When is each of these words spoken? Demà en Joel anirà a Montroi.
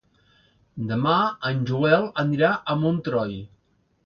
Demà 0.91 1.13
en 1.49 1.61
Joel 1.73 2.09
anirà 2.25 2.51
a 2.75 2.79
Montroi. 2.87 3.39